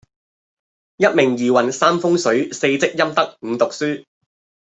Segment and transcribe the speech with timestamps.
[0.97, 4.03] 一命二運三風水四積陰德五讀書